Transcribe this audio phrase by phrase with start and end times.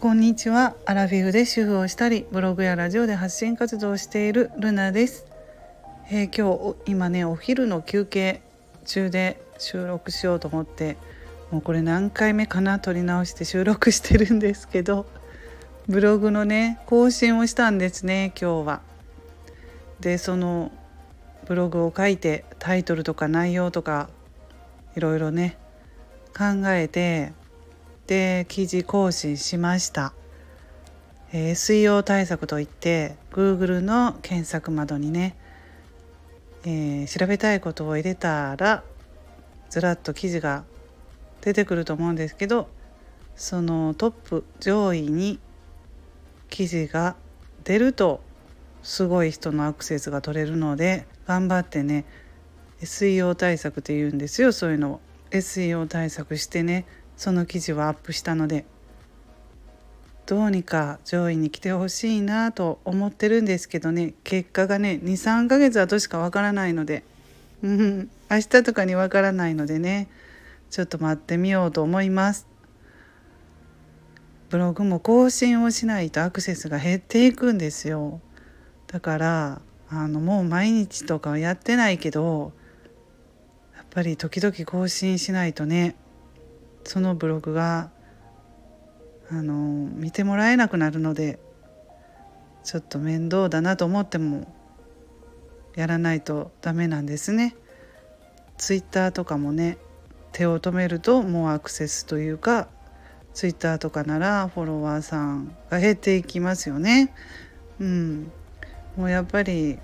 [0.00, 5.26] こんにちはアラフィフで主婦をしたりブログやラジオで発信活動をしているルナです、
[6.10, 8.40] えー、今日今ねお昼の休憩
[8.86, 10.96] 中で収録しようと思って
[11.50, 15.04] もうこれ何回目かな撮り直して収録してるんですけど
[15.86, 18.80] ブログのね更新をしたんですね今日は。
[20.00, 20.72] でその
[21.44, 24.08] ブログを書いてタイトルとか内容とか
[24.96, 25.58] いろいろね
[26.34, 27.34] 考えて
[28.10, 30.12] で記事更新しました、
[31.32, 35.36] えー、SEO 対策といって Google の検索窓にね、
[36.64, 38.82] えー、調べたいことを入れたら
[39.68, 40.64] ずらっと記事が
[41.40, 42.68] 出てくると思うんですけど
[43.36, 45.38] そのトップ上位に
[46.48, 47.14] 記事が
[47.62, 48.22] 出ると
[48.82, 52.04] すごい人のアクセスが取れるので頑張ってね
[52.80, 54.50] SEO 対策って言うんですよ。
[54.50, 56.86] そういうのを SEO 対策してね
[57.20, 58.64] その記事はアップしたので
[60.24, 67.02] どうにか上位に来てほしいなと思ってるんですけどね結果がね23ヶ月後しかわからないので
[67.62, 70.08] うん明日とかにわからないのでね
[70.70, 72.46] ちょっと待ってみようと思います。
[74.48, 78.22] ブログも更新をしないとアクセスが減っていくんですよ。
[78.86, 79.60] だから
[79.90, 82.52] あのもう毎日とかはやってないけど
[83.76, 85.96] やっぱり時々更新しないとね
[86.84, 87.90] そのブログが
[89.30, 91.38] あの見てもらえなくなるので
[92.64, 94.52] ちょっと面倒だなと思っても
[95.76, 97.56] やらないとダメなんですね。
[98.58, 99.78] ツイッターとかもね
[100.32, 102.68] 手を止めるともうアクセスというか
[103.32, 107.14] ツイッターとかならフォロワーさんが減っていきますよね。
[107.80, 108.30] うん、
[108.96, 109.78] もうやっぱり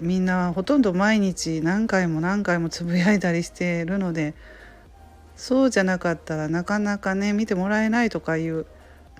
[0.00, 4.34] みんなほとんど毎日何回も何回もつぶやいたりしているので
[5.36, 8.66] そうじゃなかったらなかなかね見てもらえないとかいう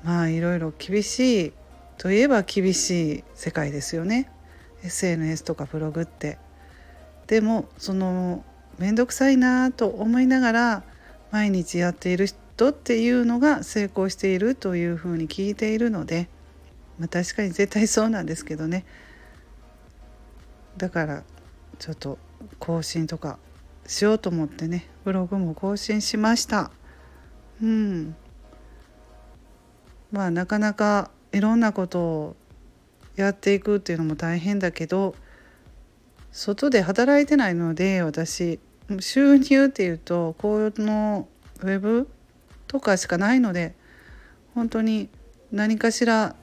[0.02, 1.52] まあいろいろ厳しい
[1.98, 4.30] といえば厳しい世界ですよね
[4.82, 6.38] SNS とかブログって。
[7.26, 8.44] でもその
[8.78, 10.84] 面倒くさいなと思いながら
[11.30, 16.28] 毎日やっている人っていうのが成功しているというふうに聞いているので、
[16.98, 18.84] まあ、確かに絶対そうなんですけどね
[20.76, 21.22] だから
[21.78, 22.18] ちょっと
[22.58, 23.38] 更新とか
[23.86, 26.70] しようと思ってねブログも更新しました。
[27.62, 28.16] うん。
[30.12, 32.36] まあなかなかいろんなことを
[33.16, 35.14] やっていくっていうのも大変だけど
[36.32, 38.58] 外で働いてないので私。
[39.00, 41.26] 収入っていうとこの
[41.60, 42.06] ウェブ
[42.66, 43.74] とかしかないので
[44.54, 45.08] 本当に
[45.50, 46.36] 何かしら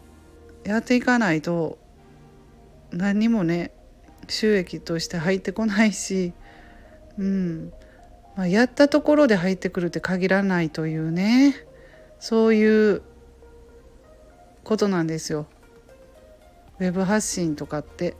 [0.64, 1.78] やっていかないと
[2.92, 3.72] 何にもね
[4.28, 6.34] 収益として入ってこないし、
[7.18, 7.74] うん。
[8.36, 11.56] まあ、やったところで入ってくるって限らないというね。
[12.20, 13.02] そういう
[14.64, 15.48] ことなんですよ。
[16.80, 18.16] ウェブ発信とかって。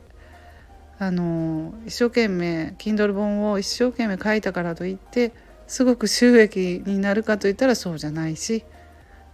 [1.02, 5.32] あの一生懸命 Kindle 本を一生懸命書いたからといって
[5.66, 8.64] すごく収益になるかといったらそうじゃないし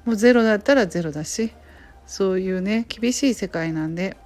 [0.06, 1.52] もうゼロだったらゼロだし
[2.06, 4.16] そういうね厳しい世界なんで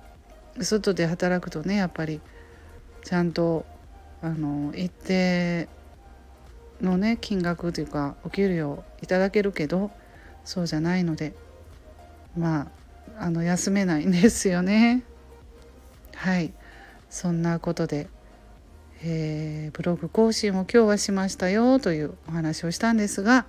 [0.61, 2.21] 外で働くとねやっぱり
[3.03, 3.67] ちゃんと
[4.23, 5.69] あの一定
[6.81, 9.91] のね金額というかお給料いただけるけど
[10.45, 11.35] そうじゃないので
[12.37, 12.71] ま
[13.19, 15.03] ああの休めないんですよね。
[16.15, 16.53] はい
[17.11, 18.09] そんなことで、
[19.03, 23.45] えー、ブログ更新を今日はしましたよというお話をしたんですが、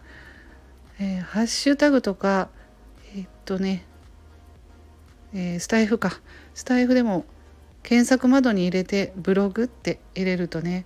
[0.99, 2.49] えー、ハッシュタグとか
[3.15, 3.85] えー、っとね、
[5.33, 6.19] えスタイフか
[6.55, 7.25] スタイフでも
[7.83, 10.85] 検索窓に入れてブログって入れるとね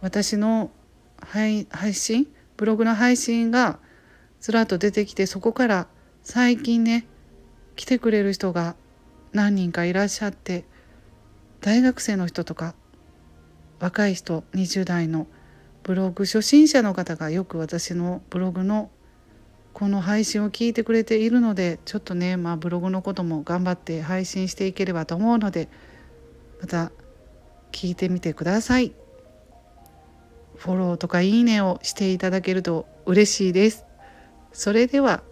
[0.00, 0.70] 私の
[1.20, 3.78] 配信ブログの配信が
[4.40, 5.86] ずらっと出てきてそこから
[6.22, 7.06] 最近ね
[7.76, 8.76] 来てくれる人が
[9.32, 10.64] 何人かいらっしゃって
[11.60, 12.74] 大学生の人とか
[13.80, 15.26] 若い人20代の
[15.82, 18.90] ブログ初心者の方がよく私のブログの
[19.72, 25.68] この配信を聞いてくれているのでちょっとね、まあ、ブログのことも頑張って配信していければと思うので
[26.62, 26.92] また
[27.72, 28.92] 聞いてみてください
[30.56, 33.84] フォローとかいいねをしていただけると嬉しいです
[34.52, 35.22] それでは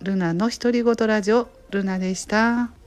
[0.00, 2.83] ルナの独り言ラジオルナでした。